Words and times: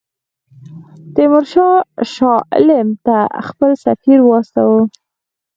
تیمورشاه 1.15 1.77
شاه 2.13 2.41
عالم 2.53 2.87
ته 3.05 3.15
خپل 3.47 3.69
سفیر 3.85 4.19
واستاوه. 4.23 4.81